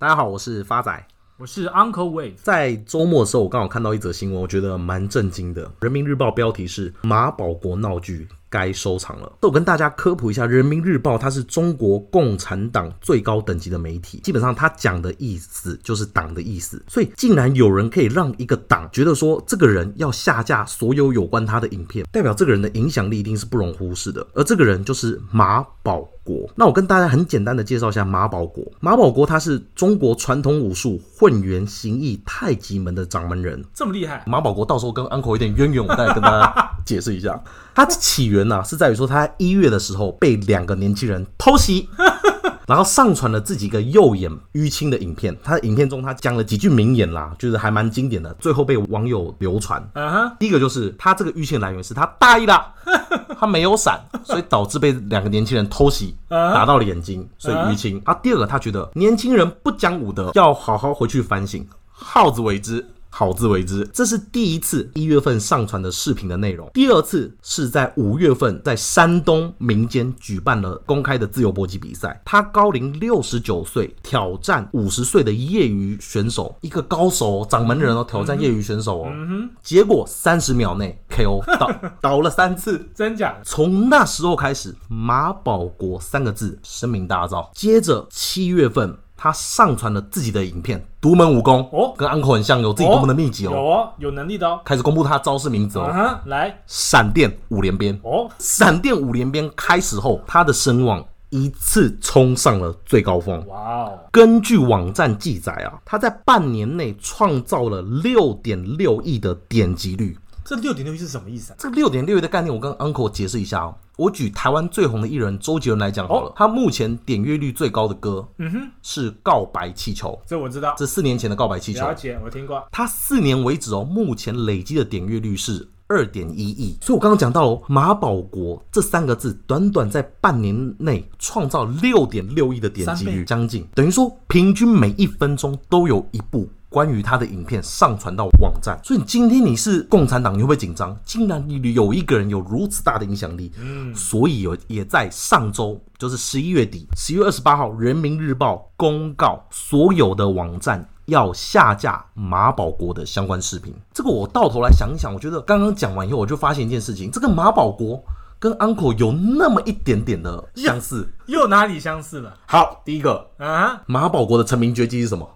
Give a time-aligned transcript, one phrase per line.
[0.00, 1.06] 大家好，我是发仔，
[1.38, 2.34] 我是 Uncle Wave。
[2.36, 5.68] 在周末的时候，我刚好看到一则新闻，我觉得蛮震惊的。
[5.80, 8.28] 人民日报标题是“马保国闹剧”。
[8.50, 9.30] 该收场了。
[9.42, 16.82] 我跟大家科普一下，《人民日报》它是中国共产党最高等级的媒体，基本上它讲的意思就是党的意思。
[16.88, 24.26] 所以，竟然有人可以让一个党觉得说这个人要下架所有有关他的影片，代表这个人的影响力一定是不容忽视的。
[24.32, 26.46] 而这个人就是马保国。
[26.54, 28.62] 那我跟大家很简单的介绍一下马保国。
[28.80, 34.22] 马保国他是中国传统武术混元形意太极门的掌门人，这么厉害。
[34.26, 37.40] 马保国到时候跟 Uncle 有点渊源，我再来跟大家 解释一下。
[37.74, 41.88] 他起源呢、啊、是在于说，他在一月的时候被两个年轻人偷袭，
[42.66, 45.34] 然后上传了自己一个右眼淤青的影片。
[45.42, 49.80] 他的影片中，他讲了几句名言啦，就是还蛮经典的，最后被网友流传。
[49.94, 50.32] Uh huh.
[50.38, 52.74] 第一个就是他这个淤青的来源是他大意了，
[53.38, 58.00] 他没有闪， 所以导致被两个年轻人偷袭，打到了眼睛，所以淤青。
[58.04, 62.84] 啊，第二个他觉得年轻人不讲武德，要好好回去反省，好自为之。
[63.10, 66.70] 好自为之，这是第一次一月份上传的视频的内容。
[66.74, 72.20] 第二次是在五月份，在山东民间举办了公开的自由搏击比赛。
[72.24, 79.08] 他高龄六十九岁，挑战五十岁的业余选手，一个高手掌门人哦，挑战业余选手哦。
[79.10, 79.50] 嗯哼。
[79.62, 83.36] 结果三十秒内 KO 倒 倒了三次，真假？
[83.42, 87.48] 从那时候开始，马保国三个字声名大噪。
[87.52, 88.96] 接着七月份。
[89.18, 94.60] 他上传了自己的影片，独门武功哦，跟 Uncle 很像，有自己独门的秘籍哦，有哦，有能力的哦。
[94.64, 103.44] 开始公布他招式名字哦，来，闪电五连鞭哦，闪电五连鞭开始后，他的声望一次冲上了最高峰。
[103.48, 103.98] 哇哦！
[104.12, 110.16] 根据网站记载啊，他在半年内创造了六点六亿的点击率。
[110.48, 111.56] 这六点六亿是什么意思啊？
[111.58, 113.74] 这六点六亿的概念，我跟 Uncle 解释一下哦。
[113.98, 120.18] 我举台湾最红的艺人周杰伦来讲好了，哦、他目前点阅率最高的歌，嗯哼，是《告白气球》。
[120.26, 121.80] 这我知道，这四年前的《告白气球》。
[121.86, 122.66] 了解，我听过。
[122.72, 126.78] 他四年为止哦，目前累积的点阅率是二点一亿。
[126.80, 136.48] 所以我刚刚讲到哦，马保国这三个字，短短在半年内创造六点六亿的点击率，将近等于说平均每一分钟都有一部。
[136.70, 140.94] 关于他的影片上传到网站，所以今天你是共产党，你会不会紧张？
[141.04, 153.74] 竟然有一个人有如此大的影响力，嗯，所以有也在上周，就是十一月底，十一月二十八号，《人民日报》公告所有的网站要下架马保国的相关视频。
[153.94, 158.02] 这个我到头来想一想，我觉得刚刚讲完以后，我就发现一件事情：这个马保国
[158.38, 162.36] 跟 Uncle 有那么一点点的相似，又，又哪里相似了？
[162.46, 165.26] 好，第一个啊，马保国的成名绝技是什么？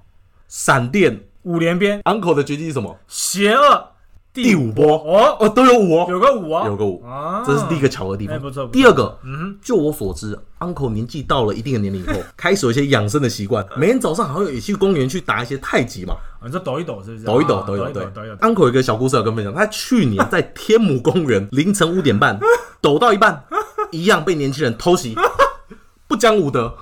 [0.53, 2.95] 闪电五连鞭，Uncle 的绝技是什么？
[3.09, 3.89] 邪恶。
[4.35, 4.99] 第五波。
[4.99, 7.03] 哦哦，都有五哦，有个五啊，有个五。
[7.03, 8.39] 啊，这是第一个巧合地方。
[8.71, 16.17] 第二个，嗯，就我所知，Uncle 年纪到了一定的年龄以后， 开始有一些养生的习惯，每天早上好像也去公园去打一些太极嘛。
[16.45, 17.25] 你说抖一抖是不是？
[17.25, 18.31] 抖一抖，抖一抖，对。
[18.41, 22.39] Uncle 有一个小故事要跟分享，他去年在天母公园 凌晨五点半
[22.83, 23.43] 抖到一半，
[23.91, 25.17] 一样被年轻人偷袭，
[26.07, 26.75] 不讲武德，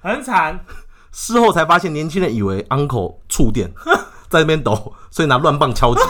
[0.00, 0.64] 很惨。
[1.12, 3.72] 事后才发现，年轻人以为 uncle 触电，
[4.28, 6.00] 在那边抖，所以拿乱棒敲击，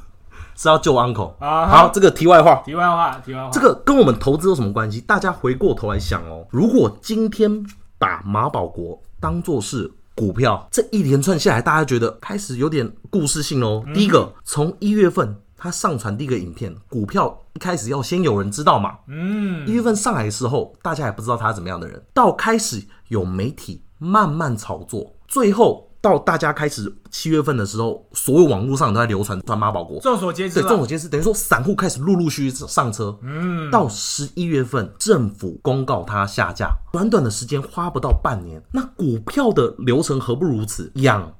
[0.56, 1.32] 是要救 uncle。
[1.38, 5.00] 好，这个题外话，题外话，题外话，这个跟我们投资有什么关系？
[5.02, 7.64] 大家回过头来想哦，如果今天
[7.98, 13.84] 把马保国当做是股票，这一连串下来，大家觉得开始有点故事性哦。
[13.94, 18.96] 第一个，从一月份他上传第一个影片，股票一开始要先有人知道嘛。
[19.08, 23.82] 嗯，一月份上来的时候，大家也不知道他是怎么样的人，到开始有媒体。
[23.98, 30.60] 慢慢炒作，最后到大家开始七月份的时候，所有网络上都在流传传马保国，众所皆知。
[30.60, 33.18] 对，众所皆知，等于说散户开始陆陆续续上车。
[33.22, 40.90] 嗯，到十一月份，政府公告它下架，短短的时间花不到半年，那股票的流程何不如此？
[40.94, 41.34] 养、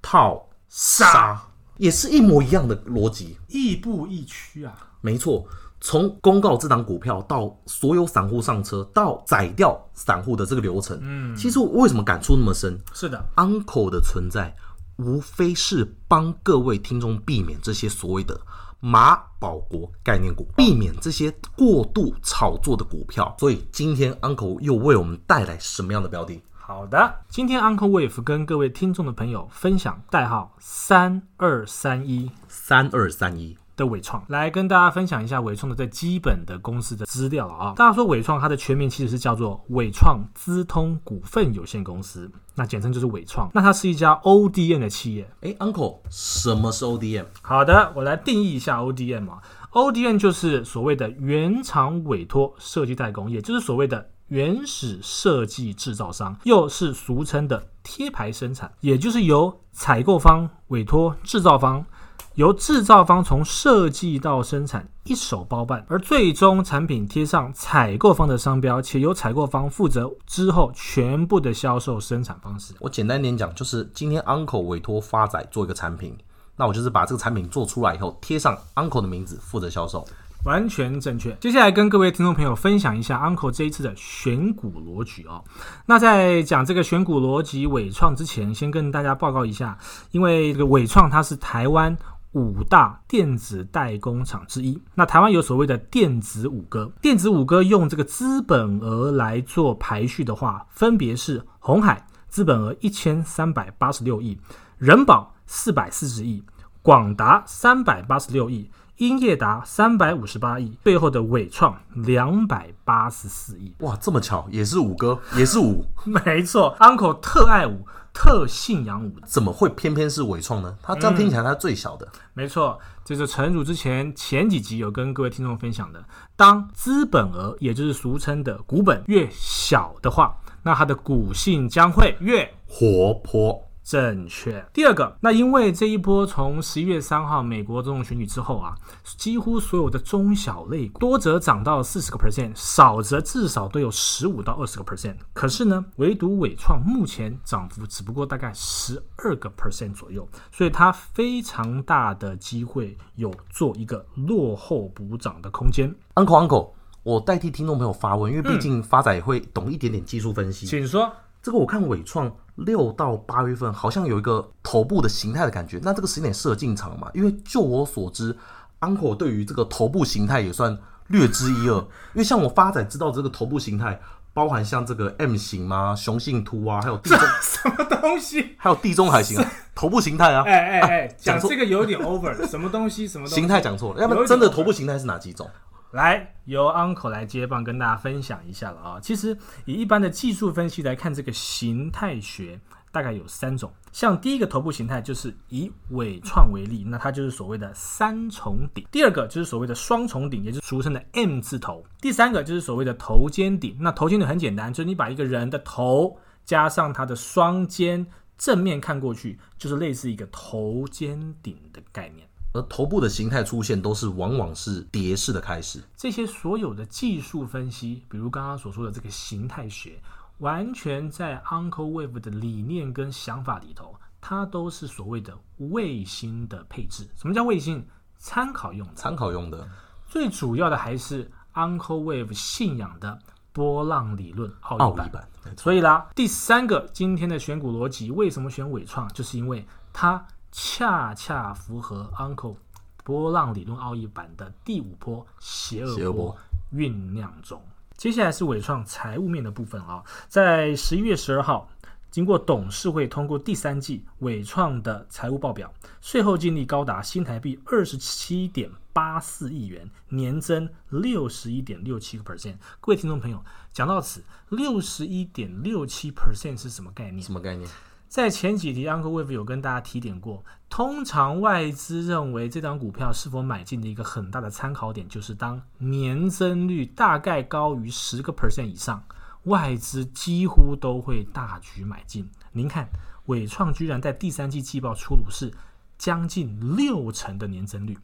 [0.00, 1.42] 套、杀，
[1.76, 4.72] 也是一模一样的逻辑，亦步亦趋啊。
[5.00, 5.46] 没错。
[5.80, 12.78] 从公告这档股票到所有散户上车，到宰掉散户的这个流程，嗯，其实我为什么感触那么深？
[12.92, 14.54] 是的，Uncle 的存在
[14.96, 18.40] 无非是帮各位听众避免这些所谓的
[18.80, 23.34] 马保国概念股，避免这些过度炒作的股票。
[23.38, 26.42] 所以今天 Uncle 又为我们带来什么样的标的？
[26.54, 33.56] 好的，今天 Uncle Wave 跟各位听众的朋友分享代号三二三一三二三一。
[33.78, 37.72] 的伟创来跟大家分享一下伟创的最基本的公司的资料啊。
[37.76, 43.48] 大家说伟创它的全名其实是叫做伟创资通股份有限公司，那简称就是伟创。
[43.54, 45.30] 那它是一家 ODM 的企业。
[45.42, 47.24] 哎，Uncle，什么是 ODM？
[47.40, 49.40] 好的，我来定义一下 ODM 啊。
[49.72, 61.86] ODM 就是所谓的原厂委托设计代工，也就是所谓的原始设计制造商，又是俗称的贴牌生产，也就是由采购方委托制造方。
[62.34, 72.74] 由制造方从设计到生产一手包办，而最终产品贴上采购方的商标，且由采购方负责之后全部的销售生产方式。
[72.78, 76.16] 我简单点讲，就是今天 Uncle 委托发仔做一个产品，
[76.56, 80.06] 那我就是把这个产品做出来以后，贴上 Uncle 的名字，负责销售。
[80.48, 81.36] 完全正确。
[81.40, 85.44] 接下来跟各位听众朋友分享一下 Uncle 这一次的选股逻辑哦。
[85.84, 89.76] 那在讲这个选股逻辑伟创之前，先跟大家报告一下，
[90.10, 91.94] 因为这个伟创它是台湾。
[92.32, 104.38] 五大电子代工厂之一，那台湾有所谓的电子五哥，电子五哥用这个资本额来做排序的话，分别是红海资本额一千三百八十六亿，
[104.76, 106.44] 人保四百四十亿，
[106.82, 113.74] 广达三百八十六亿，英业达三百五十八亿，背后的伟创两百八十四亿。
[113.78, 117.86] 哇，这么巧，也是五哥，也是五， 没错，Uncle 特爱五。
[118.14, 120.76] 特信仰五，怎么会偏偏是伟创呢？
[120.82, 122.04] 他这样听起来他最小的。
[122.06, 126.04] 嗯、没错，这是陈如之前前几集有跟各位听众分享的，
[126.34, 133.67] 当资本额也就是俗称的股本越小的话，那它的股性将会越活泼。
[133.88, 134.62] 正确。
[134.70, 138.74] 第二个，那因为这一波从十一月三号美国总统选举之后啊，
[139.16, 145.16] 几乎所有的中小类股多则涨到四十个 percent，少则至少都有十五到二十个 percent。
[145.32, 155.90] 可是呢，唯独伟创目前涨幅只不过大概十二个 percent 左右，所以它非常大的机会有做一个落后补涨的空间。
[156.16, 156.72] Uncle Uncle，
[157.04, 161.10] 我代替听众朋友发问，因为毕竟发仔也会懂一点点技术分析，嗯、请说。
[161.42, 167.10] 这个我看伟创六到八月份好像有一个头部的形态的感觉，那这个时间点适合进场嘛？
[167.14, 168.36] 因为就我所知
[168.80, 170.76] ，Uncle 对于这个头部形态也算
[171.06, 171.76] 略知一二。
[171.76, 174.00] 因为像我发展知道这个头部形态，
[174.34, 180.42] 包含像这个 M 型嘛、雄性秃啊，还有地中 什么东西，还有地中海型啊，头部形态啊。
[180.44, 183.06] 哎哎哎，讲这个有点 over，什么东西？
[183.06, 183.34] 什么东西？
[183.36, 185.48] 形态讲错了，要不然真的头部形态是哪几种？
[185.92, 189.00] 来，由 Uncle 来接棒跟大家分享一下了啊。
[189.00, 192.60] 其实以一般的技术分析来看，这个形态学
[192.92, 193.72] 大概有三种。
[193.90, 203.78] 像第一个头部形态，就是以纬创为例，那它就是所谓的三重顶；第二个就是所谓的双重顶，也就是俗称的 M 字头；第三个就是所谓的头肩顶。
[203.80, 208.06] 那头肩顶很简单，就是你把一个人的头加上他的双肩，
[208.36, 212.28] 正面看过去，就是类似一个头肩顶的概念。
[212.58, 215.80] 而头部的形态出现，都是往往是跌势的开始。
[215.96, 220.00] 这些所有的技术分析，比如刚刚所说的这个形态学，
[220.38, 227.08] 完全在 Uncle Wave 的理念跟想法里头，它都是所谓的卫星的配置。
[227.14, 227.86] 什么叫卫星？
[228.16, 228.94] 参考用的。
[228.96, 229.68] 参考用的。
[230.08, 233.16] 最主要的还是 Uncle Wave 信仰的
[233.52, 235.28] 波浪理论奥义版。
[235.56, 239.08] 所以啦，第三个今天的选股逻辑，为什么选伟创？
[239.12, 240.26] 就是因为它。
[240.60, 242.56] 恰恰符合 Uncle
[243.04, 246.36] 波浪理论奥义版的第五波邪恶波
[246.72, 247.62] 酝酿中。
[247.96, 251.70] 接下来是伟创财务面的部分啊，在十一月十二号，
[252.10, 262.56] 经过董事会通过第三季伟创的财务报表，税后净利高达新台币二十七点八四亿元，年增六十一点六七个 percent。
[262.80, 267.22] 各位听众朋友，讲到此，六十一点六七 percent 是什么概念？
[267.22, 267.70] 什么概念？
[268.08, 279.04] 在前几题，Uncle Wave 有跟大家提点过，通常外资认为这张股票是否买进的一个很大的参考点，就是当年增率大概高于十个 percent 以上，
[279.44, 282.26] 外资几乎都会大举买进。
[282.52, 282.88] 您看，
[283.26, 285.52] 伟创居然在第三季季报出炉是
[285.98, 287.98] 将近六成的年增率。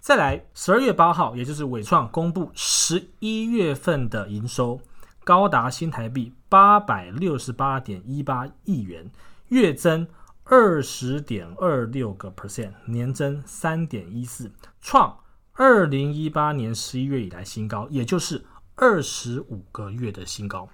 [0.00, 4.80] 再来，十二月八号，也就是伟创公布十一月份的营收，
[5.22, 9.08] 高达新台币八百六十八点一八亿元。
[9.54, 10.04] 月增
[10.42, 15.16] 二十点二六个 percent，年增三点一四，创
[15.52, 18.44] 二零一八年十一月以来新高，也就是
[18.74, 20.68] 二十五个月的新高。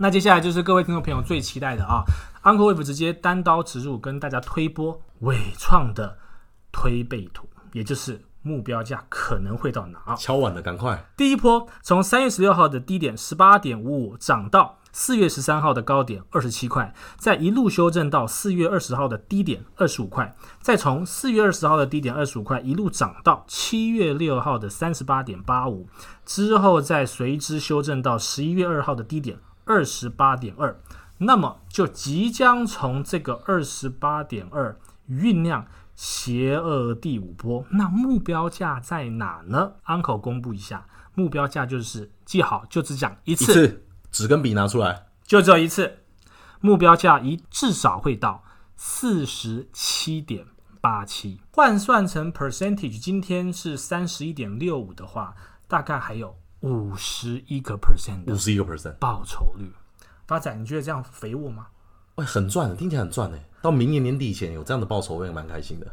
[0.00, 2.02] 那接下来就是各位听众朋友最期待的啊
[2.42, 6.18] ，Uncle Wave 直接单刀直入跟大家推波伟创的
[6.72, 10.16] 推背图，也就是目标价可能会到哪？
[10.16, 11.06] 敲碗的赶快！
[11.16, 14.80] 第一波从三月十六号的低点十八点五五涨到。
[14.98, 25.86] 四月十三号的高点二十七块，再一路修正到四月二十号的低点二十五块，再从四月二十号的低点二十五块一路涨到七月六号的三十八点八五，
[26.24, 30.80] 之后再随之修正到十一月二号的低点二十八点二，
[31.18, 34.78] 那么就即将从这个二十八点二
[35.10, 37.66] 酝酿邪恶第五波。
[37.72, 43.82] 那目标价在哪呢？Uncle 公布一下，目标价就是记好，就只讲一次。
[44.10, 45.98] 纸跟笔拿出来，就只有一次，
[46.60, 48.44] 目标价一至少会到
[48.76, 50.46] 四十七点
[50.80, 55.34] 八七，换算成 percentage，今天是三十一点六五的话，
[55.68, 59.70] 大概还有五十一个 percent，五十一个 percent 报酬率。
[60.26, 61.66] 发展，你觉得这样肥沃吗？
[62.16, 63.38] 喂，很赚的，听起来很赚呢。
[63.62, 65.86] 到明年年底前有这样的报酬，我也蛮开心的。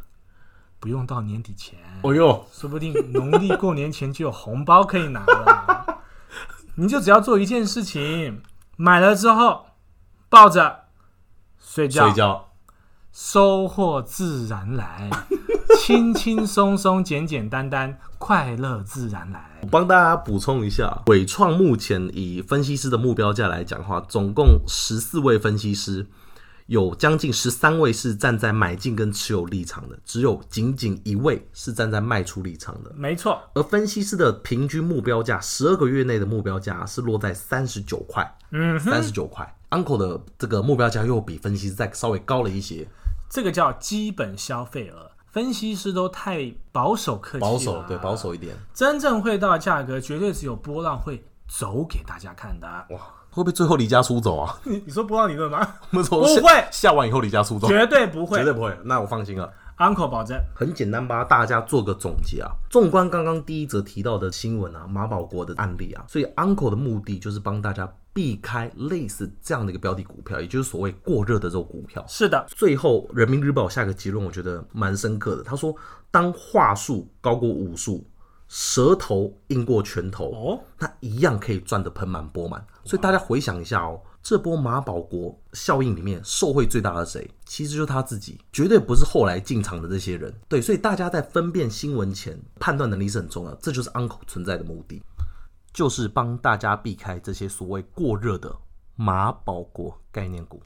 [0.80, 5.73] 不用到年底前，哦哟，说不定农历过年前就有红包可以拿了。
[6.76, 8.42] 你就只要做一件事情，
[8.78, 9.68] 买了之后
[10.30, 10.86] 抱着
[11.60, 12.50] 睡觉，睡觉，
[13.12, 15.10] 收获自然来，
[15.80, 19.60] 轻轻松松，简简单单，快乐自然来。
[19.62, 26.08] 我帮大家补充一下，伟创目前以分析师的目标价来讲的话，总共十四位分析师。
[26.74, 32.92] 有将近十三位是站在买进跟持有立场的，只有仅仅一位是站在卖出立场的。
[32.96, 38.38] 没错，而分析师的平均目标价，十二个月内的目标价是落在三十九块。
[38.52, 39.48] 嗯，三十九块。
[39.70, 42.88] Uncle 的这个目标价又比分析师再稍微高了一些。
[43.30, 47.42] 这个叫基本消费额，分析师都太保守客气。
[47.42, 48.56] 保守，对，保守一点。
[48.74, 52.68] 真正会到价格，绝对是有波浪会走给大家看的。
[52.90, 53.00] 哇！
[53.34, 54.58] 会不会最后离家出走啊？
[54.64, 55.68] 你你说不让理论吗？
[55.90, 58.78] 不会，下完以后离家出走，绝对不会，绝对不会。
[58.84, 60.40] 那我放心了，Uncle 保证。
[60.56, 62.52] 很简单，吧大家做个总结啊。
[62.70, 72.06] 纵观刚刚第一则提到的新闻啊，马保国的案例啊，所以 Uncle 的目的就是帮大家避开类似这样的一个标的股票，也就是所谓过热的这种股票。
[72.08, 72.46] 是的。
[72.50, 75.42] 最后，人民日报下个结论，我觉得蛮深刻的。
[75.42, 75.76] 他说，
[76.12, 78.06] 当话术高过武术。
[78.56, 82.64] 舌头硬过拳头，哦，那一样可以赚得盆满钵满。
[82.86, 87.28] 所以大家回想一下哦，这波马保国效应里面受惠最大的谁？
[87.46, 90.32] 其实就是他自己，绝对不是后来进场的这些人。
[90.48, 93.56] 对，所以大家在分辨新闻前，判断能力是很重要。
[93.56, 95.02] 这就是 Uncle 存在的目的，
[95.74, 98.56] 就是帮大家避开这些所谓过热的
[98.96, 100.62] 马保国概念股。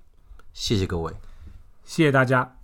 [0.51, 1.13] 谢谢各位，
[1.85, 2.56] 谢谢大家。